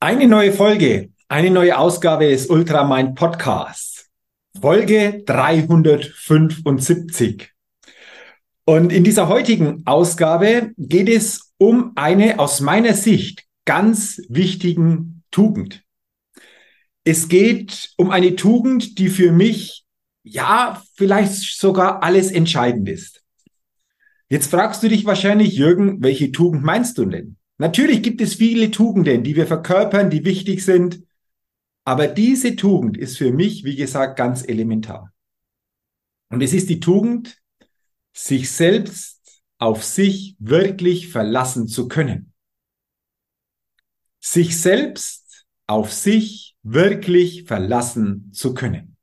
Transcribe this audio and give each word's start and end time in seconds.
Eine 0.00 0.28
neue 0.28 0.52
Folge, 0.52 1.10
eine 1.26 1.50
neue 1.50 1.76
Ausgabe 1.76 2.30
des 2.30 2.46
Ultramind 2.46 3.16
Podcasts. 3.16 4.08
Folge 4.60 5.24
375. 5.26 7.50
Und 8.64 8.92
in 8.92 9.02
dieser 9.02 9.26
heutigen 9.26 9.82
Ausgabe 9.86 10.70
geht 10.78 11.08
es 11.08 11.52
um 11.58 11.94
eine 11.96 12.38
aus 12.38 12.60
meiner 12.60 12.94
Sicht 12.94 13.42
ganz 13.64 14.22
wichtigen 14.28 15.24
Tugend. 15.32 15.82
Es 17.02 17.28
geht 17.28 17.90
um 17.96 18.12
eine 18.12 18.36
Tugend, 18.36 19.00
die 19.00 19.08
für 19.08 19.32
mich 19.32 19.84
ja 20.22 20.80
vielleicht 20.94 21.58
sogar 21.58 22.04
alles 22.04 22.30
entscheidend 22.30 22.88
ist. 22.88 23.24
Jetzt 24.28 24.48
fragst 24.48 24.80
du 24.80 24.88
dich 24.88 25.06
wahrscheinlich, 25.06 25.54
Jürgen, 25.54 26.04
welche 26.04 26.30
Tugend 26.30 26.62
meinst 26.62 26.98
du 26.98 27.04
denn? 27.04 27.37
Natürlich 27.58 28.02
gibt 28.02 28.20
es 28.20 28.36
viele 28.36 28.70
Tugenden, 28.70 29.24
die 29.24 29.34
wir 29.34 29.46
verkörpern, 29.46 30.10
die 30.10 30.24
wichtig 30.24 30.64
sind. 30.64 31.02
Aber 31.84 32.06
diese 32.06 32.54
Tugend 32.54 32.96
ist 32.96 33.18
für 33.18 33.32
mich, 33.32 33.64
wie 33.64 33.74
gesagt, 33.74 34.16
ganz 34.16 34.46
elementar. 34.46 35.12
Und 36.30 36.42
es 36.42 36.52
ist 36.52 36.68
die 36.68 36.80
Tugend, 36.80 37.42
sich 38.12 38.50
selbst 38.50 39.42
auf 39.58 39.82
sich 39.82 40.36
wirklich 40.38 41.08
verlassen 41.08 41.66
zu 41.66 41.88
können. 41.88 42.32
Sich 44.20 44.60
selbst 44.60 45.46
auf 45.66 45.92
sich 45.92 46.56
wirklich 46.62 47.44
verlassen 47.44 48.32
zu 48.32 48.54
können. 48.54 48.96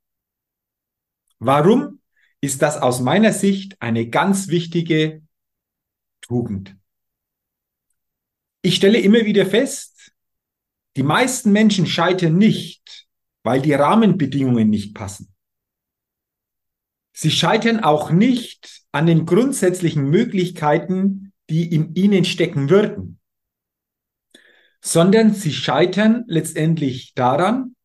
Warum 1.39 1.99
ist 2.39 2.61
das 2.61 2.77
aus 2.77 3.01
meiner 3.01 3.33
Sicht 3.33 3.81
eine 3.81 4.09
ganz 4.09 4.47
wichtige 4.47 5.23
Tugend? 6.21 6.77
Ich 8.65 8.77
stelle 8.77 8.97
immer 8.97 9.25
wieder 9.25 9.45
fest, 9.45 10.11
die 10.97 11.03
meisten 11.03 11.51
Menschen 11.51 11.85
scheitern 11.85 12.35
nicht, 12.35 13.05
weil 13.43 13.61
die 13.61 13.73
Rahmenbedingungen 13.73 14.71
nicht 14.71 14.95
passen. 14.95 15.31
Sie 17.13 17.29
scheitern 17.29 17.81
auch 17.81 18.09
nicht 18.09 18.81
an 18.91 19.05
den 19.05 19.27
grundsätzlichen 19.27 20.09
Möglichkeiten, 20.09 21.31
die 21.47 21.71
in 21.75 21.93
ihnen 21.93 22.25
stecken 22.25 22.71
würden, 22.71 23.19
sondern 24.81 25.35
sie 25.35 25.53
scheitern 25.53 26.23
letztendlich 26.25 27.13
daran 27.13 27.75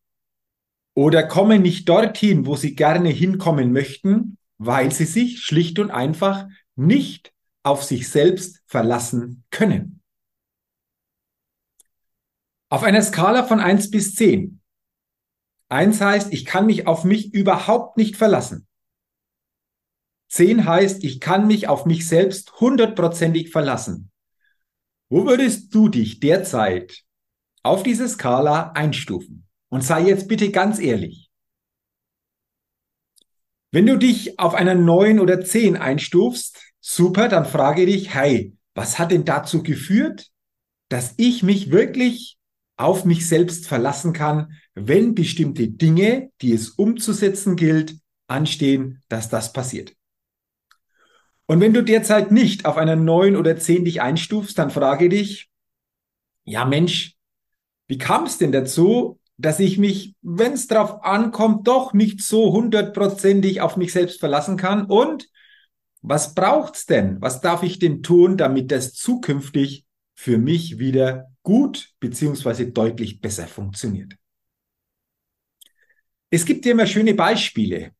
oder 0.95 1.21
kommen 1.21 1.61
nicht 1.61 1.87
dorthin, 1.89 2.47
wo 2.47 2.55
sie 2.55 2.73
gerne 2.73 3.09
hinkommen 3.09 3.71
möchten, 3.71 4.39
weil 4.57 4.91
sie 4.91 5.05
sich 5.05 5.43
schlicht 5.43 5.77
und 5.77 5.91
einfach 5.91 6.47
nicht 6.75 7.31
auf 7.61 7.83
sich 7.83 8.09
selbst 8.09 8.63
verlassen 8.65 9.43
können. 9.51 10.00
Auf 12.71 12.83
einer 12.83 13.01
Skala 13.01 13.43
von 13.43 13.59
eins 13.59 13.91
bis 13.91 14.15
zehn. 14.15 14.61
Eins 15.67 15.99
heißt, 15.99 16.31
ich 16.31 16.45
kann 16.45 16.65
mich 16.65 16.87
auf 16.87 17.03
mich 17.03 17.33
überhaupt 17.33 17.97
nicht 17.97 18.15
verlassen. 18.15 18.65
Zehn 20.29 20.65
heißt, 20.65 21.03
ich 21.03 21.19
kann 21.19 21.47
mich 21.47 21.67
auf 21.67 21.85
mich 21.85 22.07
selbst 22.07 22.61
hundertprozentig 22.61 23.51
verlassen. 23.51 24.09
Wo 25.09 25.25
würdest 25.25 25.75
du 25.75 25.89
dich 25.89 26.21
derzeit 26.21 27.03
auf 27.61 27.83
diese 27.83 28.07
Skala 28.07 28.71
einstufen? 28.71 29.49
Und 29.67 29.83
sei 29.83 30.03
jetzt 30.03 30.29
bitte 30.29 30.49
ganz 30.49 30.79
ehrlich. 30.79 31.29
Wenn 33.71 33.85
du 33.85 33.97
dich 33.97 34.39
auf 34.39 34.53
einer 34.53 34.75
neun 34.75 35.19
oder 35.19 35.41
zehn 35.41 35.75
einstufst, 35.75 36.57
super, 36.79 37.27
dann 37.27 37.43
frage 37.43 37.85
dich, 37.85 38.13
hey, 38.13 38.55
was 38.75 38.97
hat 38.97 39.11
denn 39.11 39.25
dazu 39.25 39.61
geführt, 39.61 40.31
dass 40.87 41.15
ich 41.17 41.43
mich 41.43 41.71
wirklich 41.71 42.37
auf 42.81 43.05
mich 43.05 43.27
selbst 43.27 43.67
verlassen 43.67 44.13
kann, 44.13 44.53
wenn 44.73 45.15
bestimmte 45.15 45.67
Dinge, 45.67 46.31
die 46.41 46.53
es 46.53 46.69
umzusetzen 46.69 47.55
gilt, 47.55 47.95
anstehen, 48.27 49.01
dass 49.09 49.29
das 49.29 49.53
passiert. 49.53 49.93
Und 51.45 51.59
wenn 51.59 51.73
du 51.73 51.83
derzeit 51.83 52.31
nicht 52.31 52.65
auf 52.65 52.77
einer 52.77 52.95
neun 52.95 53.35
oder 53.35 53.57
zehn 53.57 53.83
dich 53.83 54.01
einstufst, 54.01 54.57
dann 54.57 54.71
frage 54.71 55.09
dich, 55.09 55.49
ja 56.45 56.65
Mensch, 56.65 57.15
wie 57.87 57.97
kam 57.97 58.23
es 58.23 58.37
denn 58.37 58.51
dazu, 58.51 59.19
dass 59.37 59.59
ich 59.59 59.77
mich, 59.77 60.15
wenn 60.21 60.53
es 60.53 60.67
darauf 60.67 61.03
ankommt, 61.03 61.67
doch 61.67 61.93
nicht 61.93 62.21
so 62.21 62.53
hundertprozentig 62.53 63.59
auf 63.59 63.75
mich 63.75 63.91
selbst 63.91 64.19
verlassen 64.19 64.55
kann? 64.55 64.85
Und 64.85 65.27
was 66.01 66.33
braucht's 66.33 66.85
denn? 66.85 67.21
Was 67.21 67.41
darf 67.41 67.63
ich 67.63 67.79
denn 67.79 68.01
tun, 68.01 68.37
damit 68.37 68.71
das 68.71 68.93
zukünftig 68.93 69.85
für 70.21 70.37
mich 70.37 70.77
wieder 70.77 71.31
gut 71.41 71.95
beziehungsweise 71.99 72.71
deutlich 72.71 73.21
besser 73.21 73.47
funktioniert. 73.47 74.13
Es 76.29 76.45
gibt 76.45 76.63
ja 76.63 76.73
immer 76.73 76.85
schöne 76.85 77.15
Beispiele. 77.15 77.93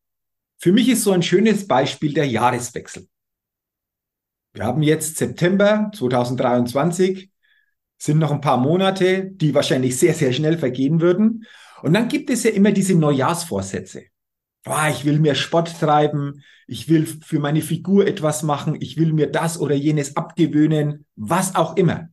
Für 0.60 0.72
mich 0.72 0.88
ist 0.88 1.02
so 1.02 1.14
ein 1.14 1.24
schönes 1.24 1.66
Beispiel 1.66 2.14
der 2.14 2.28
Jahreswechsel. 2.28 3.08
Wir 4.54 4.66
haben 4.66 4.84
jetzt 4.84 5.18
September 5.18 5.90
2023, 5.96 7.32
sind 7.98 8.20
noch 8.20 8.32
ein 8.32 8.42
paar 8.42 8.58
Monate, 8.58 9.32
die 9.32 9.56
wahrscheinlich 9.56 9.98
sehr, 9.98 10.14
sehr 10.14 10.32
schnell 10.32 10.60
vergehen 10.60 11.02
würden. 11.02 11.48
Und 11.82 11.94
dann 11.94 12.08
gibt 12.08 12.30
es 12.30 12.44
ja 12.44 12.52
immer 12.52 12.72
diese 12.72 12.94
Neujahrsvorsätze. 12.94 14.04
Boah, 14.64 14.90
ich 14.92 15.06
will 15.06 15.18
mir 15.18 15.34
Sport 15.34 15.80
treiben, 15.80 16.44
ich 16.68 16.88
will 16.88 17.08
für 17.08 17.40
meine 17.40 17.64
Figur 17.64 18.06
etwas 18.06 18.44
machen, 18.44 18.78
ich 18.80 18.96
will 18.96 19.12
mir 19.12 19.26
das 19.26 19.60
oder 19.60 19.74
jenes 19.74 20.16
abgewöhnen, 20.16 21.08
was 21.16 21.56
auch 21.56 21.78
immer. 21.78 22.11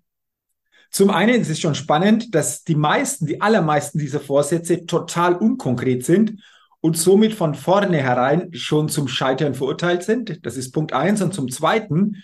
Zum 0.90 1.10
einen 1.10 1.40
ist 1.40 1.50
es 1.50 1.60
schon 1.60 1.74
spannend, 1.74 2.34
dass 2.34 2.64
die 2.64 2.74
meisten, 2.74 3.26
die 3.26 3.40
allermeisten 3.40 3.98
dieser 3.98 4.20
Vorsätze 4.20 4.86
total 4.86 5.34
unkonkret 5.34 6.04
sind 6.04 6.42
und 6.80 6.96
somit 6.96 7.34
von 7.34 7.54
vornherein 7.54 8.52
schon 8.52 8.88
zum 8.88 9.08
Scheitern 9.08 9.54
verurteilt 9.54 10.02
sind. 10.02 10.44
Das 10.46 10.56
ist 10.56 10.72
Punkt 10.72 10.92
eins. 10.92 11.20
Und 11.20 11.34
zum 11.34 11.50
zweiten 11.50 12.22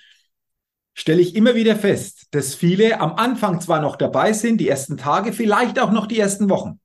stelle 0.94 1.20
ich 1.20 1.34
immer 1.34 1.54
wieder 1.54 1.76
fest, 1.76 2.26
dass 2.30 2.54
viele 2.54 3.00
am 3.00 3.14
Anfang 3.16 3.60
zwar 3.60 3.80
noch 3.80 3.96
dabei 3.96 4.32
sind, 4.32 4.58
die 4.58 4.68
ersten 4.68 4.96
Tage, 4.96 5.32
vielleicht 5.32 5.80
auch 5.80 5.90
noch 5.90 6.06
die 6.06 6.18
ersten 6.18 6.48
Wochen, 6.48 6.78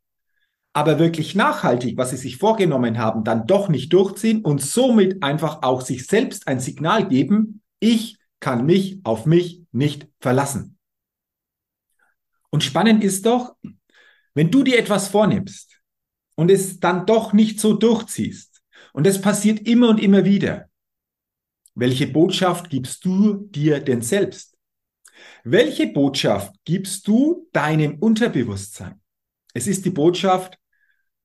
aber 0.74 0.98
wirklich 0.98 1.36
nachhaltig, 1.36 1.98
was 1.98 2.10
sie 2.10 2.18
sich 2.18 2.38
vorgenommen 2.38 2.98
haben, 2.98 3.24
dann 3.24 3.46
doch 3.46 3.70
nicht 3.70 3.94
durchziehen 3.94 4.44
und 4.44 4.62
somit 4.62 5.22
einfach 5.22 5.62
auch 5.62 5.81
sich 5.81 6.08
selbst 6.08 6.48
ein 6.48 6.60
Signal 6.60 7.08
geben, 7.08 7.62
ich 7.80 8.18
kann 8.40 8.66
mich 8.66 9.00
auf 9.04 9.26
mich 9.26 9.62
nicht 9.72 10.08
verlassen. 10.20 10.79
Und 12.51 12.63
spannend 12.63 13.04
ist 13.04 13.25
doch, 13.25 13.56
wenn 14.34 14.51
du 14.51 14.63
dir 14.63 14.80
etwas 14.80 15.07
vornimmst 15.07 15.81
und 16.36 16.50
es 16.50 16.80
dann 16.80 17.06
doch 17.06 17.34
nicht 17.34 17.60
so 17.60 17.74
durchziehst, 17.74 18.50
und 18.94 19.07
es 19.07 19.22
passiert 19.22 19.68
immer 19.68 19.90
und 19.90 20.01
immer 20.01 20.25
wieder, 20.25 20.69
welche 21.75 22.07
Botschaft 22.07 22.69
gibst 22.69 23.06
du 23.06 23.48
dir 23.50 23.80
denn 23.80 24.01
selbst? 24.01 24.57
Welche 25.44 25.88
Botschaft 25.88 26.54
gibst 26.66 27.07
du 27.07 27.48
deinem 27.54 28.00
Unterbewusstsein? 28.00 29.00
Es 29.54 29.68
ist 29.68 29.86
die 29.86 29.90
Botschaft, 29.90 30.57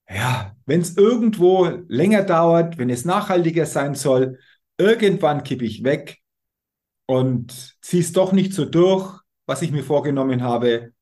ja, 0.08 0.54
wenn 0.66 0.80
es 0.80 0.96
irgendwo 0.96 1.66
länger 1.88 2.22
dauert, 2.22 2.78
wenn 2.78 2.90
es 2.90 3.04
nachhaltiger 3.04 3.66
sein 3.66 3.94
soll, 3.94 4.38
irgendwann 4.78 5.42
kippe 5.42 5.64
ich 5.64 5.82
weg 5.82 6.18
und 7.06 7.76
ziehe 7.80 8.02
es 8.02 8.12
doch 8.12 8.32
nicht 8.32 8.52
so 8.52 8.64
durch, 8.64 9.20
was 9.46 9.62
ich 9.62 9.70
mir 9.70 9.84
vorgenommen 9.84 10.42
habe. 10.42 10.93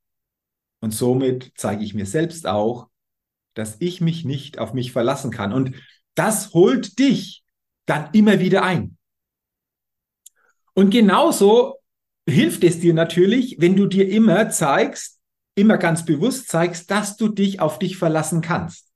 Und 0.83 0.91
somit 0.91 1.53
zeige 1.57 1.85
ich 1.85 1.95
mir 1.95 2.07
selbst 2.07 2.47
auch, 2.47 2.89
dass 3.55 3.77
ich 3.79 4.01
mich 4.01 4.25
nicht 4.25 4.59
auf 4.59 4.75
mich 4.75 4.91
verlassen 4.93 5.31
kann. 5.31 5.53
Und 5.53 5.77
das 6.15 6.53
holt 6.55 6.99
dich 6.99 7.45
dann 7.87 8.11
immer 8.13 8.41
wieder 8.41 8.65
ein. 8.65 8.99
Und 10.75 10.91
genauso 10.91 11.77
hilft 12.29 12.65
es 12.65 12.81
dir 12.81 12.95
natürlich, 12.95 13.57
wenn 13.61 13.77
du 13.77 13.87
dir 13.87 14.09
immer 14.09 14.51
zeigst, 14.51 15.21
immer 15.55 15.79
ganz 15.79 16.05
bewusst 16.05 16.49
zeigst, 16.49 16.91
dass 16.91 17.17
du 17.17 17.29
dich 17.29 17.61
auf 17.61 17.79
dich 17.79 17.97
verlassen 17.97 18.41
kannst. 18.41 18.92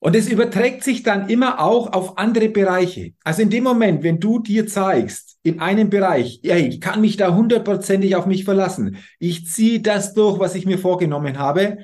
Und 0.00 0.14
es 0.14 0.28
überträgt 0.28 0.84
sich 0.84 1.02
dann 1.02 1.28
immer 1.28 1.60
auch 1.60 1.92
auf 1.92 2.18
andere 2.18 2.48
Bereiche. 2.48 3.14
Also 3.24 3.42
in 3.42 3.50
dem 3.50 3.64
Moment, 3.64 4.04
wenn 4.04 4.20
du 4.20 4.38
dir 4.38 4.66
zeigst, 4.66 5.38
in 5.42 5.60
einem 5.60 5.90
Bereich, 5.90 6.40
ey, 6.44 6.68
ich 6.68 6.80
kann 6.80 7.00
mich 7.00 7.16
da 7.16 7.34
hundertprozentig 7.34 8.14
auf 8.14 8.26
mich 8.26 8.44
verlassen, 8.44 8.98
ich 9.18 9.46
ziehe 9.46 9.80
das 9.80 10.14
durch, 10.14 10.38
was 10.38 10.54
ich 10.54 10.66
mir 10.66 10.78
vorgenommen 10.78 11.38
habe, 11.38 11.78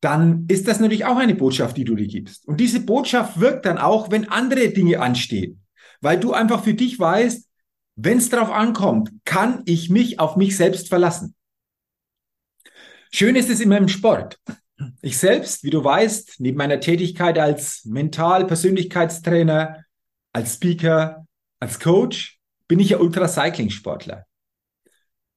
dann 0.00 0.46
ist 0.48 0.68
das 0.68 0.80
natürlich 0.80 1.04
auch 1.04 1.16
eine 1.16 1.34
Botschaft, 1.34 1.76
die 1.76 1.84
du 1.84 1.94
dir 1.94 2.06
gibst. 2.06 2.46
Und 2.46 2.60
diese 2.60 2.80
Botschaft 2.80 3.40
wirkt 3.40 3.66
dann 3.66 3.78
auch, 3.78 4.10
wenn 4.10 4.28
andere 4.28 4.68
Dinge 4.68 5.00
anstehen, 5.00 5.62
weil 6.00 6.20
du 6.20 6.32
einfach 6.32 6.62
für 6.62 6.74
dich 6.74 6.98
weißt, 6.98 7.48
wenn 7.96 8.18
es 8.18 8.28
darauf 8.28 8.50
ankommt, 8.50 9.10
kann 9.24 9.62
ich 9.66 9.90
mich 9.90 10.18
auf 10.18 10.36
mich 10.36 10.56
selbst 10.56 10.88
verlassen. 10.88 11.34
Schön 13.12 13.36
ist 13.36 13.48
es 13.48 13.60
immer 13.60 13.78
im 13.78 13.88
Sport. 13.88 14.38
Ich 15.02 15.18
selbst, 15.18 15.62
wie 15.62 15.70
du 15.70 15.84
weißt, 15.84 16.40
neben 16.40 16.58
meiner 16.58 16.80
Tätigkeit 16.80 17.38
als 17.38 17.84
Mental-Persönlichkeitstrainer, 17.84 19.84
als 20.32 20.54
Speaker, 20.54 21.26
als 21.60 21.78
Coach, 21.78 22.40
bin 22.66 22.80
ich 22.80 22.90
ja 22.90 22.98
Ultracycling-Sportler. 22.98 24.26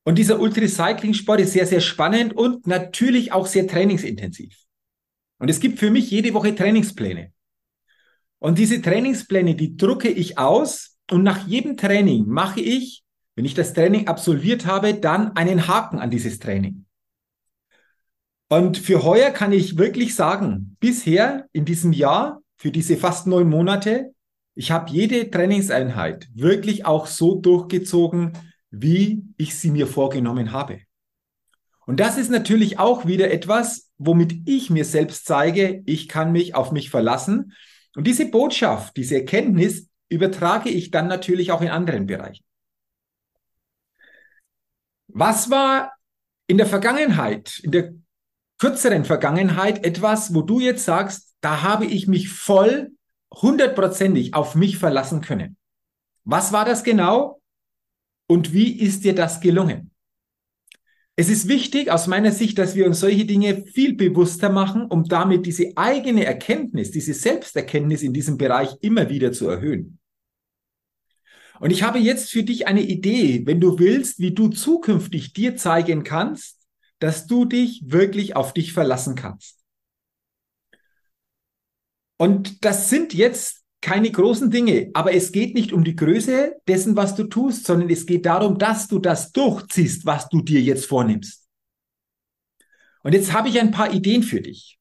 Und 0.04 0.18
dieser 0.18 0.40
Ultracycling-Sport 0.40 1.42
ist 1.42 1.54
sehr, 1.54 1.68
sehr 1.68 1.82
spannend 1.82 2.34
und 2.34 2.66
natürlich 2.66 3.32
auch 3.32 3.46
sehr 3.46 3.68
trainingsintensiv. 3.68 4.56
Und 5.38 5.50
es 5.50 5.60
gibt 5.60 5.78
für 5.78 5.92
mich 5.92 6.10
jede 6.10 6.34
Woche 6.34 6.56
Trainingspläne. 6.56 7.32
Und 8.40 8.58
diese 8.58 8.82
Trainingspläne, 8.82 9.56
die 9.56 9.78
drucke 9.78 10.10
ich 10.10 10.38
aus 10.38 10.98
und 11.12 11.24
nach 11.24 11.48
jedem 11.48 11.78
Training 11.78 12.26
mache 12.26 12.62
ich, 12.62 13.04
wenn 13.36 13.46
ich 13.46 13.54
das 13.54 13.74
Training 13.74 14.08
absolviert 14.08 14.66
habe, 14.66 14.96
dann 14.96 15.36
einen 15.36 15.68
Haken 15.68 16.00
an 16.00 16.10
dieses 16.10 16.40
Training. 16.40 16.87
Und 18.50 18.78
für 18.78 19.04
heuer 19.04 19.32
kann 19.32 19.52
ich 19.52 19.78
wirklich 19.78 20.16
sagen, 20.16 20.78
bisher 20.80 21.48
in 21.52 21.66
diesem 21.66 21.92
Jahr, 21.92 22.42
für 22.56 22.72
diese 22.72 22.98
fast 22.98 23.28
neun 23.28 23.50
Monate, 23.50 24.14
ich 24.56 24.72
habe 24.72 24.90
jede 24.90 25.30
Trainingseinheit 25.30 26.28
wirklich 26.34 26.86
auch 26.86 27.08
so 27.08 27.36
durchgezogen, 27.36 28.34
wie 28.72 29.24
ich 29.38 29.56
sie 29.56 29.70
mir 29.70 29.86
vorgenommen 29.86 30.52
habe. 30.52 30.80
Und 31.86 32.00
das 32.00 32.18
ist 32.18 32.32
natürlich 32.32 32.80
auch 32.80 33.06
wieder 33.06 33.32
etwas, 33.32 33.92
womit 33.98 34.48
ich 34.48 34.70
mir 34.70 34.84
selbst 34.84 35.26
zeige, 35.26 35.84
ich 35.86 36.08
kann 36.08 36.32
mich 36.32 36.56
auf 36.56 36.72
mich 36.72 36.90
verlassen. 36.90 37.54
Und 37.96 38.08
diese 38.08 38.30
Botschaft, 38.30 38.98
diese 38.98 39.16
Erkenntnis 39.16 39.88
übertrage 40.10 40.70
ich 40.70 40.92
dann 40.92 41.08
natürlich 41.08 41.52
auch 41.52 41.62
in 41.62 41.70
anderen 41.70 42.06
Bereichen. 42.06 42.44
Was 45.08 45.50
war 45.50 45.94
in 46.48 46.58
der 46.58 46.68
Vergangenheit, 46.68 47.60
in 47.64 47.72
der 47.72 47.94
kürzeren 48.58 49.06
Vergangenheit 49.06 49.86
etwas, 49.86 50.34
wo 50.34 50.42
du 50.42 50.60
jetzt 50.60 50.86
sagst, 50.86 51.36
da 51.42 51.62
habe 51.62 51.86
ich 51.86 52.08
mich 52.08 52.30
voll 52.30 52.92
hundertprozentig 53.34 54.34
auf 54.34 54.56
mich 54.56 54.78
verlassen 54.78 55.22
können? 55.22 55.58
Was 56.24 56.52
war 56.52 56.66
das 56.66 56.84
genau? 56.84 57.42
Und 58.28 58.54
wie 58.54 58.80
ist 58.80 59.04
dir 59.04 59.16
das 59.16 59.40
gelungen? 59.40 59.92
Es 61.16 61.30
ist 61.30 61.48
wichtig 61.48 61.90
aus 61.90 62.06
meiner 62.06 62.32
Sicht, 62.32 62.60
dass 62.60 62.76
wir 62.76 62.86
uns 62.86 63.00
solche 63.00 63.26
Dinge 63.26 63.64
viel 63.66 63.96
bewusster 63.96 64.50
machen, 64.50 64.86
um 64.86 65.04
damit 65.06 65.46
diese 65.48 65.72
eigene 65.76 66.26
Erkenntnis, 66.26 66.92
diese 66.92 67.14
Selbsterkenntnis 67.14 68.04
in 68.04 68.14
diesem 68.14 68.38
Bereich 68.38 68.76
immer 68.82 69.10
wieder 69.10 69.32
zu 69.32 69.48
erhöhen. 69.48 70.00
Und 71.60 71.72
ich 71.72 71.82
habe 71.82 71.98
jetzt 71.98 72.30
für 72.30 72.44
dich 72.44 72.68
eine 72.68 72.82
Idee, 72.82 73.42
wenn 73.46 73.60
du 73.60 73.80
willst, 73.80 74.20
wie 74.20 74.34
du 74.34 74.50
zukünftig 74.50 75.34
dir 75.34 75.56
zeigen 75.56 76.04
kannst, 76.04 76.57
dass 77.00 77.28
du 77.28 77.46
dich 77.46 77.84
wirklich 77.86 78.36
auf 78.36 78.54
dich 78.54 78.74
verlassen 78.74 79.16
kannst. 79.16 79.58
Und 82.18 82.66
das 82.66 82.90
sind 82.90 83.14
jetzt 83.14 83.64
keine 83.82 84.12
großen 84.12 84.50
Dinge, 84.50 84.90
aber 84.94 85.14
es 85.14 85.32
geht 85.32 85.54
nicht 85.54 85.72
um 85.72 85.84
die 85.84 85.96
Größe 85.96 86.56
dessen, 86.68 86.96
was 86.96 87.16
du 87.16 87.26
tust, 87.26 87.66
sondern 87.66 87.90
es 87.90 88.06
geht 88.06 88.26
darum, 88.26 88.58
dass 88.58 88.88
du 88.88 89.00
das 89.00 89.32
durchziehst, 89.32 90.06
was 90.06 90.28
du 90.30 90.42
dir 90.42 90.62
jetzt 90.62 90.88
vornimmst. 90.88 91.48
Und 93.04 93.14
jetzt 93.14 93.34
habe 93.34 93.50
ich 93.50 93.60
ein 93.60 93.72
paar 93.72 93.94
Ideen 93.94 94.24
für 94.24 94.42
dich. 94.42 94.80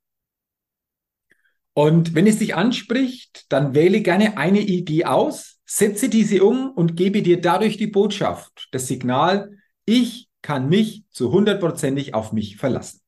Und 1.75 2.15
wenn 2.15 2.27
es 2.27 2.39
dich 2.39 2.55
anspricht, 2.55 3.45
dann 3.51 3.75
wähle 3.75 4.01
gerne 4.01 4.39
eine 4.39 4.61
Idee 4.61 5.05
aus, 5.05 5.61
setze 5.67 6.09
diese 6.09 6.43
um 6.43 6.71
und 6.71 6.97
gebe 6.97 7.23
dir 7.23 7.39
dadurch 7.39 7.77
die 7.77 7.87
Botschaft, 7.87 8.69
das 8.73 8.87
Signal, 8.87 9.51
ich 9.85 10.26
kann 10.47 10.69
mich 10.69 11.03
zu 11.11 11.33
hundertprozentig 11.33 12.15
auf 12.15 12.33
mich 12.33 12.57
verlassen. 12.57 13.01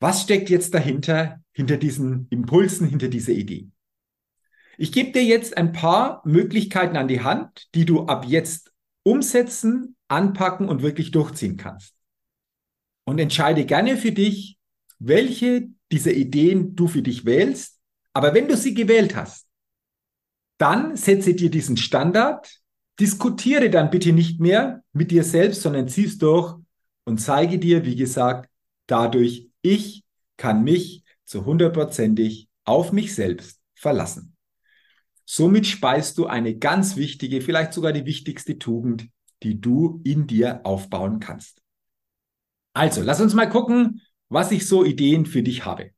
Was 0.00 0.22
steckt 0.22 0.50
jetzt 0.50 0.74
dahinter, 0.74 1.40
hinter 1.52 1.76
diesen 1.76 2.26
Impulsen, 2.28 2.88
hinter 2.88 3.06
dieser 3.06 3.30
Idee? 3.30 3.68
Ich 4.78 4.90
gebe 4.90 5.12
dir 5.12 5.22
jetzt 5.22 5.56
ein 5.56 5.70
paar 5.70 6.20
Möglichkeiten 6.24 6.96
an 6.96 7.06
die 7.06 7.20
Hand, 7.20 7.68
die 7.76 7.84
du 7.84 8.06
ab 8.06 8.24
jetzt 8.26 8.72
umsetzen, 9.04 9.94
anpacken 10.08 10.68
und 10.68 10.82
wirklich 10.82 11.12
durchziehen 11.12 11.56
kannst. 11.56 11.94
Und 13.04 13.20
entscheide 13.20 13.64
gerne 13.64 13.96
für 13.96 14.10
dich, 14.10 14.58
welche 14.98 15.68
dieser 15.92 16.14
Ideen 16.14 16.74
du 16.74 16.88
für 16.88 17.02
dich 17.02 17.24
wählst. 17.26 17.78
Aber 18.12 18.34
wenn 18.34 18.48
du 18.48 18.56
sie 18.56 18.74
gewählt 18.74 19.14
hast, 19.14 19.46
dann 20.58 20.96
setze 20.96 21.34
dir 21.34 21.48
diesen 21.48 21.76
Standard, 21.76 22.61
diskutiere 23.02 23.68
dann 23.68 23.90
bitte 23.90 24.12
nicht 24.12 24.38
mehr 24.38 24.84
mit 24.92 25.10
dir 25.10 25.24
selbst, 25.24 25.62
sondern 25.62 25.88
ziehst 25.88 26.22
durch 26.22 26.54
und 27.02 27.18
zeige 27.18 27.58
dir, 27.58 27.84
wie 27.84 27.96
gesagt, 27.96 28.48
dadurch, 28.86 29.50
ich 29.60 30.04
kann 30.36 30.62
mich 30.62 31.02
zu 31.24 31.44
hundertprozentig 31.44 32.48
auf 32.64 32.92
mich 32.92 33.16
selbst 33.16 33.60
verlassen. 33.74 34.36
Somit 35.24 35.66
speist 35.66 36.16
du 36.16 36.26
eine 36.26 36.56
ganz 36.56 36.94
wichtige, 36.94 37.40
vielleicht 37.40 37.72
sogar 37.72 37.92
die 37.92 38.06
wichtigste 38.06 38.60
Tugend, 38.60 39.08
die 39.42 39.60
du 39.60 40.00
in 40.04 40.28
dir 40.28 40.60
aufbauen 40.62 41.18
kannst. 41.18 41.60
Also, 42.72 43.02
lass 43.02 43.20
uns 43.20 43.34
mal 43.34 43.48
gucken, 43.48 44.00
was 44.28 44.52
ich 44.52 44.68
so 44.68 44.84
Ideen 44.84 45.26
für 45.26 45.42
dich 45.42 45.64
habe. 45.64 45.90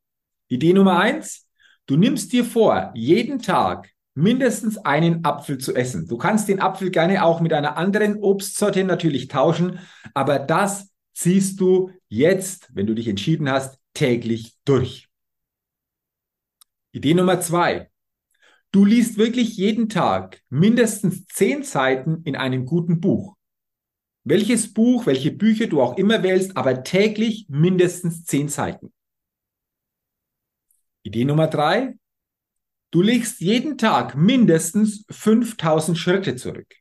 Idee 0.48 0.72
Nummer 0.72 0.98
eins, 0.98 1.46
du 1.84 1.98
nimmst 1.98 2.32
dir 2.32 2.46
vor, 2.46 2.92
jeden 2.94 3.40
Tag 3.40 3.90
mindestens 4.14 4.78
einen 4.78 5.24
Apfel 5.24 5.58
zu 5.58 5.74
essen. 5.74 6.06
Du 6.06 6.16
kannst 6.16 6.48
den 6.48 6.60
Apfel 6.60 6.90
gerne 6.90 7.24
auch 7.24 7.40
mit 7.40 7.52
einer 7.52 7.76
anderen 7.76 8.22
Obstsorte 8.22 8.84
natürlich 8.84 9.28
tauschen, 9.28 9.80
aber 10.14 10.38
das 10.38 10.88
ziehst 11.12 11.60
du 11.60 11.90
jetzt, 12.08 12.70
wenn 12.74 12.86
du 12.86 12.94
dich 12.94 13.08
entschieden 13.08 13.50
hast, 13.50 13.78
täglich 13.92 14.56
durch. 14.64 15.08
Idee 16.92 17.14
Nummer 17.14 17.40
zwei, 17.40 17.90
Du 18.74 18.84
liest 18.84 19.18
wirklich 19.18 19.56
jeden 19.56 19.88
Tag 19.88 20.42
mindestens 20.48 21.26
zehn 21.26 21.62
Seiten 21.62 22.22
in 22.24 22.34
einem 22.34 22.66
guten 22.66 23.00
Buch. 23.00 23.36
Welches 24.24 24.74
Buch, 24.74 25.06
welche 25.06 25.30
Bücher 25.30 25.68
du 25.68 25.80
auch 25.80 25.96
immer 25.96 26.24
wählst, 26.24 26.56
aber 26.56 26.82
täglich 26.82 27.46
mindestens 27.48 28.24
zehn 28.24 28.48
Seiten. 28.48 28.92
Idee 31.04 31.24
Nummer 31.24 31.46
drei. 31.46 31.96
Du 32.94 33.02
legst 33.02 33.40
jeden 33.40 33.76
Tag 33.76 34.14
mindestens 34.14 35.04
5000 35.10 35.98
Schritte 35.98 36.36
zurück. 36.36 36.76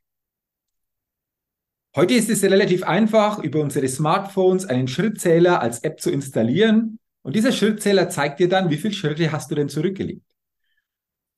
Heute 1.96 2.14
ist 2.14 2.30
es 2.30 2.44
relativ 2.44 2.84
einfach, 2.84 3.40
über 3.40 3.62
unsere 3.62 3.88
Smartphones 3.88 4.68
einen 4.68 4.88
Schrittzähler 4.88 5.60
als 5.60 5.80
App 5.80 6.00
zu 6.00 6.12
installieren. 6.12 7.00
Und 7.24 7.36
dieser 7.36 7.52
Schrittzähler 7.52 8.10
zeigt 8.10 8.40
dir 8.40 8.48
dann, 8.48 8.70
wie 8.70 8.78
viele 8.78 8.94
Schritte 8.94 9.32
hast 9.32 9.50
du 9.50 9.56
denn 9.56 9.70
zurückgelegt. 9.70 10.24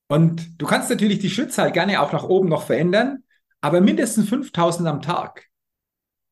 Und 0.09 0.61
du 0.61 0.65
kannst 0.65 0.89
natürlich 0.89 1.19
die 1.19 1.29
Schrittzahl 1.29 1.71
gerne 1.71 2.01
auch 2.01 2.11
nach 2.11 2.25
oben 2.25 2.49
noch 2.49 2.65
verändern, 2.65 3.23
aber 3.61 3.79
mindestens 3.79 4.27
5000 4.27 4.89
am 4.89 5.01
Tag. 5.01 5.45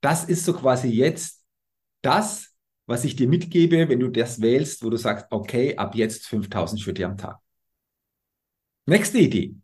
Das 0.01 0.25
ist 0.25 0.43
so 0.43 0.51
quasi 0.51 0.89
jetzt 0.89 1.45
das, 2.01 2.53
was 2.88 3.05
ich 3.05 3.15
dir 3.15 3.29
mitgebe, 3.29 3.88
wenn 3.88 4.01
du 4.01 4.09
das 4.09 4.41
wählst, 4.41 4.83
wo 4.83 4.89
du 4.89 4.97
sagst, 4.97 5.27
okay, 5.29 5.77
ab 5.77 5.95
jetzt 5.95 6.27
5000 6.27 6.81
Schritte 6.81 7.05
am 7.05 7.17
Tag. 7.17 7.42
Nächste 8.86 9.20
Idee. 9.20 9.56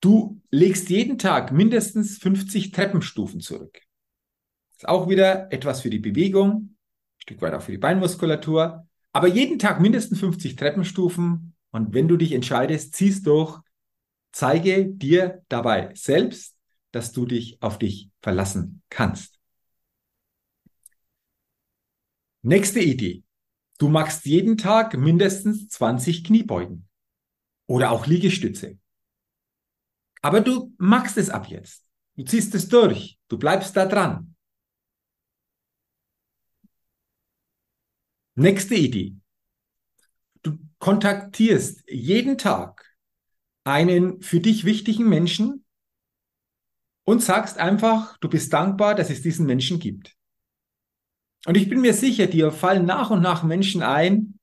Du 0.00 0.40
legst 0.50 0.90
jeden 0.90 1.18
Tag 1.18 1.50
mindestens 1.50 2.18
50 2.18 2.70
Treppenstufen 2.70 3.40
zurück. 3.40 3.80
Ist 4.76 4.88
auch 4.88 5.08
wieder 5.08 5.52
etwas 5.52 5.80
für 5.80 5.90
die 5.90 5.98
Bewegung, 5.98 6.52
ein 6.52 6.76
Stück 7.18 7.42
weit 7.42 7.54
auch 7.54 7.62
für 7.62 7.72
die 7.72 7.78
Beinmuskulatur, 7.78 8.86
aber 9.12 9.26
jeden 9.26 9.58
Tag 9.58 9.80
mindestens 9.80 10.20
50 10.20 10.54
Treppenstufen 10.54 11.56
und 11.72 11.94
wenn 11.94 12.06
du 12.06 12.16
dich 12.16 12.32
entscheidest, 12.32 12.94
ziehst 12.94 13.26
durch, 13.26 13.60
zeige 14.30 14.86
dir 14.86 15.42
dabei 15.48 15.92
selbst, 15.94 16.56
dass 16.92 17.12
du 17.12 17.26
dich 17.26 17.60
auf 17.60 17.78
dich 17.78 18.10
verlassen 18.20 18.82
kannst. 18.88 19.40
Nächste 22.42 22.80
Idee. 22.80 23.24
Du 23.78 23.88
machst 23.88 24.26
jeden 24.26 24.56
Tag 24.56 24.96
mindestens 24.96 25.68
20 25.68 26.22
Kniebeugen 26.22 26.88
oder 27.72 27.90
auch 27.90 28.06
Liegestütze. 28.06 28.78
Aber 30.20 30.42
du 30.42 30.74
machst 30.76 31.16
es 31.16 31.30
ab 31.30 31.48
jetzt. 31.48 31.82
Du 32.16 32.24
ziehst 32.24 32.54
es 32.54 32.68
durch. 32.68 33.18
Du 33.28 33.38
bleibst 33.38 33.74
da 33.74 33.86
dran. 33.86 34.36
Nächste 38.34 38.74
Idee. 38.74 39.16
Du 40.42 40.58
kontaktierst 40.80 41.82
jeden 41.88 42.36
Tag 42.36 42.94
einen 43.64 44.20
für 44.20 44.40
dich 44.40 44.66
wichtigen 44.66 45.08
Menschen 45.08 45.64
und 47.04 47.22
sagst 47.22 47.56
einfach, 47.56 48.18
du 48.18 48.28
bist 48.28 48.52
dankbar, 48.52 48.94
dass 48.94 49.08
es 49.08 49.22
diesen 49.22 49.46
Menschen 49.46 49.78
gibt. 49.78 50.14
Und 51.46 51.56
ich 51.56 51.70
bin 51.70 51.80
mir 51.80 51.94
sicher, 51.94 52.26
dir 52.26 52.52
fallen 52.52 52.84
nach 52.84 53.10
und 53.10 53.22
nach 53.22 53.42
Menschen 53.44 53.82
ein, 53.82 54.38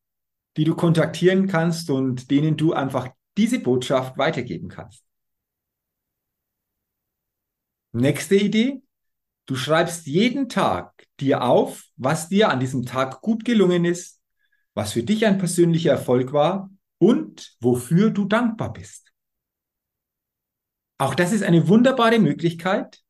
die 0.57 0.63
du 0.63 0.75
kontaktieren 0.75 1.47
kannst 1.47 1.91
und 1.91 2.31
denen 2.31 2.57
du 2.57 2.73
einfach 2.73 3.13
diese 3.39 3.59
Botschaft 3.59 4.17
weitergeben 4.17 4.67
kannst. 4.67 5.05
Nächste 7.93 8.35
Idee. 8.35 8.81
Du 9.45 9.55
schreibst 9.55 10.05
jeden 10.05 10.49
Tag 10.49 11.07
dir 11.21 11.41
auf, 11.41 11.85
was 11.95 12.27
dir 12.27 12.49
an 12.49 12.59
diesem 12.59 12.85
Tag 12.85 13.21
gut 13.21 13.45
gelungen 13.45 13.85
ist, 13.85 14.21
was 14.73 14.91
für 14.91 15.03
dich 15.03 15.25
ein 15.25 15.37
persönlicher 15.37 15.91
Erfolg 15.91 16.33
war 16.33 16.69
und 16.99 17.55
wofür 17.61 18.11
du 18.11 18.25
dankbar 18.25 18.73
bist. 18.73 19.11
Auch 20.97 21.15
das 21.15 21.31
ist 21.31 21.41
eine 21.41 21.69
wunderbare 21.69 22.19
Möglichkeit 22.19 23.01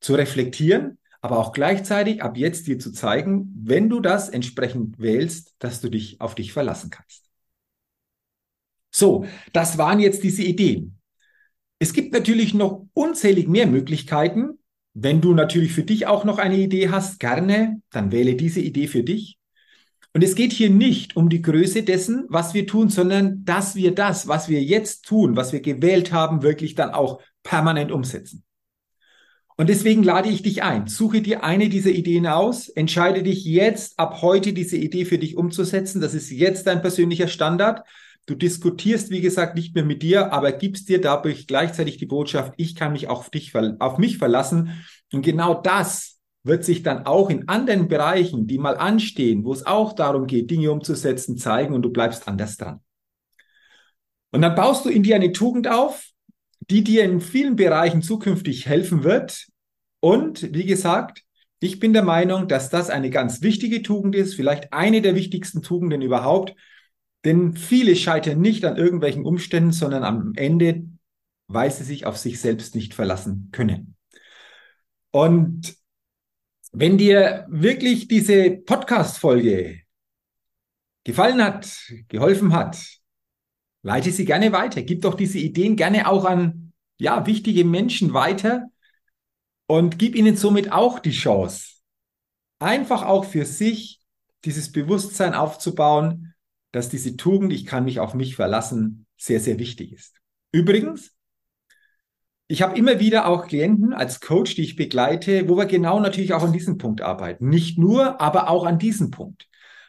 zu 0.00 0.14
reflektieren, 0.14 0.98
aber 1.22 1.38
auch 1.38 1.52
gleichzeitig 1.52 2.22
ab 2.22 2.36
jetzt 2.36 2.66
dir 2.66 2.78
zu 2.78 2.92
zeigen, 2.92 3.50
wenn 3.56 3.88
du 3.88 4.00
das 4.00 4.28
entsprechend 4.28 4.98
wählst, 4.98 5.54
dass 5.58 5.80
du 5.80 5.88
dich 5.88 6.20
auf 6.20 6.34
dich 6.34 6.52
verlassen 6.52 6.90
kannst. 6.90 7.24
So, 8.94 9.26
das 9.52 9.76
waren 9.76 9.98
jetzt 9.98 10.22
diese 10.22 10.44
Ideen. 10.44 10.98
Es 11.80 11.92
gibt 11.92 12.12
natürlich 12.12 12.54
noch 12.54 12.86
unzählig 12.92 13.48
mehr 13.48 13.66
Möglichkeiten. 13.66 14.60
Wenn 14.94 15.20
du 15.20 15.34
natürlich 15.34 15.72
für 15.72 15.82
dich 15.82 16.06
auch 16.06 16.24
noch 16.24 16.38
eine 16.38 16.56
Idee 16.56 16.90
hast, 16.90 17.18
gerne, 17.18 17.82
dann 17.90 18.12
wähle 18.12 18.36
diese 18.36 18.60
Idee 18.60 18.86
für 18.86 19.02
dich. 19.02 19.36
Und 20.12 20.22
es 20.22 20.36
geht 20.36 20.52
hier 20.52 20.70
nicht 20.70 21.16
um 21.16 21.28
die 21.28 21.42
Größe 21.42 21.82
dessen, 21.82 22.26
was 22.28 22.54
wir 22.54 22.68
tun, 22.68 22.88
sondern 22.88 23.44
dass 23.44 23.74
wir 23.74 23.92
das, 23.92 24.28
was 24.28 24.48
wir 24.48 24.62
jetzt 24.62 25.04
tun, 25.04 25.34
was 25.34 25.52
wir 25.52 25.60
gewählt 25.60 26.12
haben, 26.12 26.44
wirklich 26.44 26.76
dann 26.76 26.90
auch 26.90 27.20
permanent 27.42 27.90
umsetzen. 27.90 28.44
Und 29.56 29.68
deswegen 29.68 30.04
lade 30.04 30.28
ich 30.28 30.42
dich 30.42 30.62
ein. 30.62 30.86
Suche 30.86 31.20
dir 31.20 31.42
eine 31.42 31.68
dieser 31.68 31.90
Ideen 31.90 32.28
aus. 32.28 32.68
Entscheide 32.68 33.24
dich 33.24 33.44
jetzt 33.44 33.98
ab 33.98 34.22
heute 34.22 34.52
diese 34.52 34.76
Idee 34.76 35.04
für 35.04 35.18
dich 35.18 35.36
umzusetzen. 35.36 36.00
Das 36.00 36.14
ist 36.14 36.30
jetzt 36.30 36.68
dein 36.68 36.80
persönlicher 36.80 37.26
Standard. 37.26 37.84
Du 38.26 38.34
diskutierst, 38.34 39.10
wie 39.10 39.20
gesagt, 39.20 39.54
nicht 39.54 39.74
mehr 39.74 39.84
mit 39.84 40.02
dir, 40.02 40.32
aber 40.32 40.52
gibst 40.52 40.88
dir 40.88 41.00
dadurch 41.00 41.46
gleichzeitig 41.46 41.98
die 41.98 42.06
Botschaft, 42.06 42.54
ich 42.56 42.74
kann 42.74 42.92
mich 42.92 43.08
auf 43.08 43.28
dich, 43.30 43.52
auf 43.54 43.98
mich 43.98 44.18
verlassen. 44.18 44.84
Und 45.12 45.22
genau 45.22 45.54
das 45.54 46.18
wird 46.42 46.64
sich 46.64 46.82
dann 46.82 47.06
auch 47.06 47.30
in 47.30 47.48
anderen 47.48 47.88
Bereichen, 47.88 48.46
die 48.46 48.58
mal 48.58 48.76
anstehen, 48.76 49.44
wo 49.44 49.52
es 49.52 49.66
auch 49.66 49.92
darum 49.92 50.26
geht, 50.26 50.50
Dinge 50.50 50.70
umzusetzen, 50.70 51.36
zeigen 51.36 51.74
und 51.74 51.82
du 51.82 51.90
bleibst 51.90 52.26
anders 52.28 52.56
dran. 52.56 52.80
Und 54.30 54.42
dann 54.42 54.54
baust 54.54 54.84
du 54.84 54.90
in 54.90 55.02
dir 55.02 55.16
eine 55.16 55.32
Tugend 55.32 55.68
auf, 55.68 56.06
die 56.70 56.82
dir 56.82 57.04
in 57.04 57.20
vielen 57.20 57.56
Bereichen 57.56 58.02
zukünftig 58.02 58.66
helfen 58.66 59.04
wird. 59.04 59.46
Und 60.00 60.54
wie 60.54 60.66
gesagt, 60.66 61.22
ich 61.60 61.78
bin 61.78 61.92
der 61.92 62.02
Meinung, 62.02 62.48
dass 62.48 62.68
das 62.68 62.90
eine 62.90 63.10
ganz 63.10 63.42
wichtige 63.42 63.82
Tugend 63.82 64.14
ist, 64.14 64.34
vielleicht 64.34 64.72
eine 64.72 65.00
der 65.00 65.14
wichtigsten 65.14 65.62
Tugenden 65.62 66.02
überhaupt. 66.02 66.54
Denn 67.24 67.56
viele 67.56 67.96
scheitern 67.96 68.40
nicht 68.40 68.64
an 68.64 68.76
irgendwelchen 68.76 69.24
Umständen, 69.24 69.72
sondern 69.72 70.04
am 70.04 70.32
Ende, 70.36 70.86
weil 71.46 71.70
sie 71.70 71.84
sich 71.84 72.06
auf 72.06 72.16
sich 72.16 72.40
selbst 72.40 72.74
nicht 72.74 72.94
verlassen 72.94 73.48
können. 73.52 73.96
Und 75.10 75.76
wenn 76.72 76.98
dir 76.98 77.46
wirklich 77.48 78.08
diese 78.08 78.50
Podcast-Folge 78.50 79.80
gefallen 81.04 81.42
hat, 81.42 81.68
geholfen 82.08 82.52
hat, 82.52 82.78
Leite 83.84 84.10
sie 84.10 84.24
gerne 84.24 84.50
weiter. 84.52 84.82
Gib 84.82 85.02
doch 85.02 85.14
diese 85.14 85.38
Ideen 85.38 85.76
gerne 85.76 86.08
auch 86.08 86.24
an 86.24 86.72
ja, 86.96 87.26
wichtige 87.26 87.66
Menschen 87.66 88.14
weiter 88.14 88.68
und 89.66 89.98
gib 89.98 90.14
ihnen 90.16 90.36
somit 90.36 90.72
auch 90.72 90.98
die 90.98 91.10
Chance, 91.10 91.82
einfach 92.60 93.02
auch 93.02 93.26
für 93.26 93.44
sich 93.44 94.00
dieses 94.44 94.72
Bewusstsein 94.72 95.34
aufzubauen, 95.34 96.33
dass 96.74 96.88
diese 96.88 97.16
Tugend, 97.16 97.52
ich 97.52 97.66
kann 97.66 97.84
mich 97.84 98.00
auf 98.00 98.14
mich 98.14 98.36
verlassen, 98.36 99.06
sehr, 99.16 99.40
sehr 99.40 99.58
wichtig 99.58 99.92
ist. 99.92 100.16
Übrigens, 100.52 101.12
ich 102.46 102.62
habe 102.62 102.76
immer 102.76 103.00
wieder 103.00 103.26
auch 103.26 103.46
Klienten 103.46 103.92
als 103.92 104.20
Coach, 104.20 104.54
die 104.54 104.62
ich 104.62 104.76
begleite, 104.76 105.48
wo 105.48 105.56
wir 105.56 105.66
genau 105.66 106.00
natürlich 106.00 106.34
auch 106.34 106.42
an 106.42 106.52
diesem 106.52 106.76
Punkt 106.78 107.00
arbeiten. 107.00 107.48
Nicht 107.48 107.78
nur, 107.78 108.20
aber 108.20 108.48
auch 108.50 108.64
an 108.64 108.78
diesem 108.78 109.10
Punkt 109.10 109.48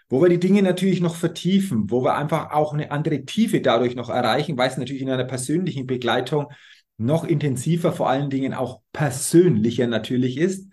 wo 0.09 0.21
wir 0.21 0.29
die 0.29 0.39
Dinge 0.39 0.61
natürlich 0.61 1.01
noch 1.01 1.15
vertiefen, 1.15 1.89
wo 1.89 2.03
wir 2.03 2.15
einfach 2.15 2.51
auch 2.51 2.73
eine 2.73 2.91
andere 2.91 3.25
Tiefe 3.25 3.61
dadurch 3.61 3.95
noch 3.95 4.09
erreichen, 4.09 4.57
weil 4.57 4.69
es 4.69 4.77
natürlich 4.77 5.01
in 5.01 5.09
einer 5.09 5.23
persönlichen 5.23 5.87
Begleitung 5.87 6.51
noch 6.97 7.23
intensiver, 7.23 7.91
vor 7.91 8.09
allen 8.09 8.29
Dingen 8.29 8.53
auch 8.53 8.81
persönlicher 8.93 9.87
natürlich 9.87 10.37
ist. 10.37 10.69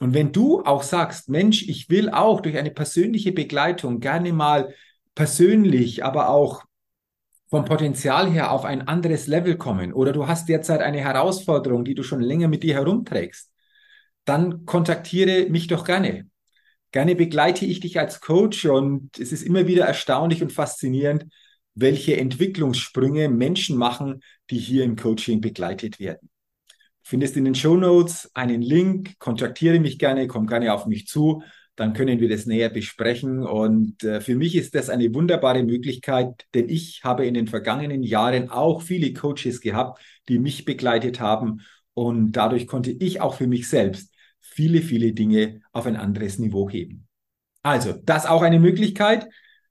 Und 0.00 0.14
wenn 0.14 0.32
du 0.32 0.62
auch 0.62 0.82
sagst, 0.82 1.28
Mensch, 1.28 1.68
ich 1.68 1.90
will 1.90 2.08
auch 2.10 2.40
durch 2.40 2.56
eine 2.56 2.70
persönliche 2.70 3.32
Begleitung 3.32 4.00
gerne 4.00 4.32
mal 4.32 4.74
persönlich, 5.14 6.04
aber 6.04 6.28
auch 6.28 6.64
vom 7.50 7.64
Potenzial 7.66 8.30
her 8.30 8.50
auf 8.50 8.64
ein 8.64 8.88
anderes 8.88 9.26
Level 9.26 9.56
kommen 9.58 9.92
oder 9.92 10.12
du 10.12 10.26
hast 10.26 10.48
derzeit 10.48 10.80
eine 10.80 11.00
Herausforderung, 11.00 11.84
die 11.84 11.94
du 11.94 12.02
schon 12.02 12.22
länger 12.22 12.48
mit 12.48 12.62
dir 12.62 12.74
herumträgst, 12.74 13.50
dann 14.24 14.64
kontaktiere 14.64 15.50
mich 15.50 15.66
doch 15.66 15.84
gerne. 15.84 16.28
Gerne 16.92 17.14
begleite 17.14 17.66
ich 17.66 17.80
dich 17.80 17.98
als 17.98 18.20
Coach 18.20 18.64
und 18.66 19.18
es 19.18 19.32
ist 19.32 19.42
immer 19.42 19.66
wieder 19.66 19.84
erstaunlich 19.84 20.42
und 20.42 20.52
faszinierend, 20.52 21.26
welche 21.74 22.16
Entwicklungssprünge 22.16 23.28
Menschen 23.28 23.76
machen, 23.76 24.22
die 24.50 24.58
hier 24.58 24.84
im 24.84 24.96
Coaching 24.96 25.40
begleitet 25.40 25.98
werden. 25.98 26.30
Findest 27.02 27.36
in 27.36 27.44
den 27.44 27.54
Show 27.54 27.76
Notes 27.76 28.30
einen 28.34 28.62
Link, 28.62 29.18
kontaktiere 29.18 29.80
mich 29.80 29.98
gerne, 29.98 30.26
komm 30.26 30.46
gerne 30.46 30.72
auf 30.72 30.86
mich 30.86 31.06
zu, 31.06 31.42
dann 31.76 31.94
können 31.94 32.20
wir 32.20 32.28
das 32.28 32.46
näher 32.46 32.68
besprechen. 32.68 33.44
Und 33.44 34.04
äh, 34.04 34.20
für 34.20 34.34
mich 34.34 34.56
ist 34.56 34.74
das 34.74 34.90
eine 34.90 35.12
wunderbare 35.14 35.62
Möglichkeit, 35.62 36.46
denn 36.54 36.68
ich 36.68 37.02
habe 37.04 37.26
in 37.26 37.34
den 37.34 37.46
vergangenen 37.46 38.02
Jahren 38.02 38.50
auch 38.50 38.82
viele 38.82 39.12
Coaches 39.12 39.60
gehabt, 39.60 40.00
die 40.28 40.38
mich 40.38 40.64
begleitet 40.64 41.20
haben. 41.20 41.62
Und 41.94 42.32
dadurch 42.32 42.66
konnte 42.66 42.90
ich 42.90 43.20
auch 43.20 43.34
für 43.34 43.46
mich 43.46 43.68
selbst 43.68 44.12
viele, 44.40 44.82
viele 44.82 45.12
Dinge 45.12 45.60
auf 45.72 45.86
ein 45.86 45.96
anderes 45.96 46.38
Niveau 46.38 46.68
heben. 46.68 47.06
Also, 47.62 47.92
das 47.92 48.26
auch 48.26 48.42
eine 48.42 48.58
Möglichkeit. 48.58 49.28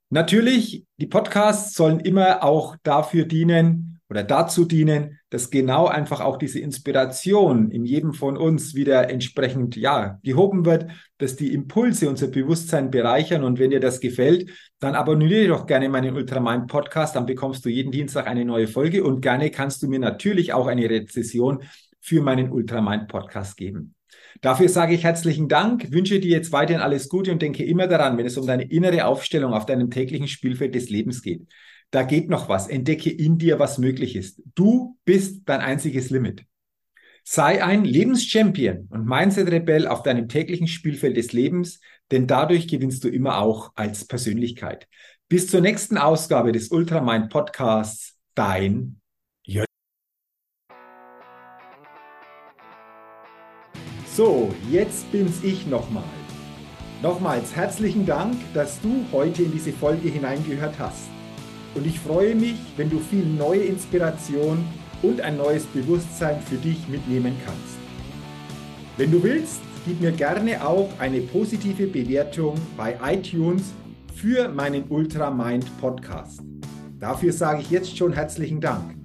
Natürlich, 0.09 0.85
die 0.97 1.07
Podcasts 1.07 1.75
sollen 1.75 1.99
immer 1.99 2.43
auch 2.43 2.75
dafür 2.83 3.25
dienen 3.25 3.90
oder 4.11 4.23
dazu 4.23 4.65
dienen, 4.65 5.19
dass 5.29 5.51
genau 5.51 5.87
einfach 5.87 6.19
auch 6.19 6.37
diese 6.37 6.59
Inspiration 6.59 7.71
in 7.71 7.85
jedem 7.85 8.13
von 8.13 8.35
uns 8.35 8.75
wieder 8.75 9.09
entsprechend, 9.09 9.77
ja, 9.77 10.19
gehoben 10.21 10.65
wird, 10.65 10.87
dass 11.17 11.37
die 11.37 11.53
Impulse 11.53 12.09
unser 12.09 12.27
Bewusstsein 12.27 12.91
bereichern. 12.91 13.45
Und 13.45 13.57
wenn 13.57 13.69
dir 13.69 13.79
das 13.79 14.01
gefällt, 14.01 14.51
dann 14.79 14.95
abonniere 14.95 15.47
doch 15.47 15.65
gerne 15.65 15.87
meinen 15.87 16.13
Ultramind 16.13 16.67
Podcast. 16.67 17.15
Dann 17.15 17.25
bekommst 17.25 17.63
du 17.63 17.69
jeden 17.69 17.93
Dienstag 17.93 18.27
eine 18.27 18.43
neue 18.43 18.67
Folge 18.67 19.05
und 19.05 19.21
gerne 19.21 19.49
kannst 19.49 19.81
du 19.81 19.87
mir 19.87 19.99
natürlich 19.99 20.51
auch 20.51 20.67
eine 20.67 20.89
Rezession 20.89 21.63
für 22.01 22.21
meinen 22.21 22.51
Ultramind 22.51 23.07
Podcast 23.07 23.55
geben. 23.55 23.95
Dafür 24.41 24.67
sage 24.67 24.93
ich 24.93 25.05
herzlichen 25.05 25.47
Dank, 25.47 25.93
wünsche 25.93 26.19
dir 26.19 26.31
jetzt 26.31 26.51
weiterhin 26.51 26.81
alles 26.81 27.07
Gute 27.07 27.31
und 27.31 27.41
denke 27.41 27.63
immer 27.63 27.87
daran, 27.87 28.17
wenn 28.17 28.25
es 28.25 28.37
um 28.37 28.45
deine 28.45 28.63
innere 28.63 29.05
Aufstellung 29.05 29.53
auf 29.53 29.65
deinem 29.65 29.89
täglichen 29.89 30.27
Spielfeld 30.27 30.75
des 30.75 30.89
Lebens 30.89 31.21
geht. 31.21 31.43
Da 31.91 32.03
geht 32.03 32.29
noch 32.29 32.47
was. 32.47 32.67
Entdecke 32.67 33.11
in 33.11 33.37
dir, 33.37 33.59
was 33.59 33.77
möglich 33.77 34.15
ist. 34.15 34.41
Du 34.55 34.97
bist 35.03 35.41
dein 35.45 35.59
einziges 35.59 36.09
Limit. 36.09 36.45
Sei 37.23 37.63
ein 37.63 37.83
Lebenschampion 37.83 38.87
und 38.89 39.05
Mindset-Rebell 39.05 39.87
auf 39.87 40.01
deinem 40.01 40.27
täglichen 40.27 40.67
Spielfeld 40.67 41.17
des 41.17 41.33
Lebens, 41.33 41.81
denn 42.09 42.27
dadurch 42.27 42.67
gewinnst 42.67 43.03
du 43.03 43.09
immer 43.09 43.37
auch 43.39 43.73
als 43.75 44.05
Persönlichkeit. 44.05 44.87
Bis 45.27 45.47
zur 45.47 45.61
nächsten 45.61 45.97
Ausgabe 45.97 46.53
des 46.53 46.69
Ultramind 46.69 47.29
Podcasts, 47.29 48.17
dein 48.35 48.99
Jörg. 49.45 49.67
So, 54.07 54.53
jetzt 54.71 55.11
bin's 55.11 55.43
ich 55.43 55.67
nochmal. 55.67 56.03
Nochmals 57.01 57.55
herzlichen 57.55 58.05
Dank, 58.05 58.35
dass 58.53 58.79
du 58.81 59.05
heute 59.11 59.43
in 59.43 59.51
diese 59.51 59.73
Folge 59.73 60.09
hineingehört 60.09 60.79
hast. 60.79 61.09
Und 61.73 61.87
ich 61.87 61.99
freue 61.99 62.35
mich, 62.35 62.57
wenn 62.75 62.89
du 62.89 62.99
viel 62.99 63.25
neue 63.25 63.61
Inspiration 63.61 64.65
und 65.01 65.21
ein 65.21 65.37
neues 65.37 65.65
Bewusstsein 65.65 66.41
für 66.41 66.57
dich 66.57 66.87
mitnehmen 66.87 67.35
kannst. 67.45 67.77
Wenn 68.97 69.11
du 69.11 69.23
willst, 69.23 69.61
gib 69.85 70.01
mir 70.01 70.11
gerne 70.11 70.65
auch 70.65 70.89
eine 70.99 71.21
positive 71.21 71.87
Bewertung 71.87 72.55
bei 72.75 72.97
iTunes 73.03 73.73
für 74.13 74.49
meinen 74.49 74.83
Ultramind 74.89 75.65
Podcast. 75.79 76.41
Dafür 76.99 77.33
sage 77.33 77.61
ich 77.61 77.71
jetzt 77.71 77.97
schon 77.97 78.13
herzlichen 78.13 78.61
Dank. 78.61 78.95